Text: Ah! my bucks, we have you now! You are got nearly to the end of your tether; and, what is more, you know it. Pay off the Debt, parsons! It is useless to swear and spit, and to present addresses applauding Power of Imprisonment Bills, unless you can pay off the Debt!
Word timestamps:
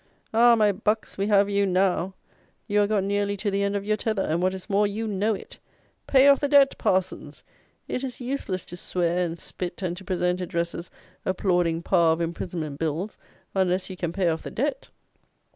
Ah! 0.33 0.55
my 0.55 0.71
bucks, 0.71 1.15
we 1.15 1.27
have 1.27 1.47
you 1.47 1.63
now! 1.67 2.15
You 2.67 2.81
are 2.81 2.87
got 2.87 3.03
nearly 3.03 3.37
to 3.37 3.51
the 3.51 3.61
end 3.61 3.75
of 3.75 3.85
your 3.85 3.97
tether; 3.97 4.23
and, 4.23 4.41
what 4.41 4.55
is 4.55 4.67
more, 4.67 4.87
you 4.87 5.05
know 5.05 5.35
it. 5.35 5.59
Pay 6.07 6.27
off 6.27 6.39
the 6.39 6.47
Debt, 6.47 6.75
parsons! 6.79 7.43
It 7.87 8.03
is 8.03 8.19
useless 8.19 8.65
to 8.65 8.77
swear 8.77 9.23
and 9.23 9.37
spit, 9.37 9.83
and 9.83 9.95
to 9.97 10.03
present 10.03 10.41
addresses 10.41 10.89
applauding 11.23 11.83
Power 11.83 12.13
of 12.13 12.19
Imprisonment 12.21 12.79
Bills, 12.79 13.19
unless 13.53 13.91
you 13.91 13.95
can 13.95 14.11
pay 14.11 14.27
off 14.27 14.41
the 14.41 14.49
Debt! 14.49 14.89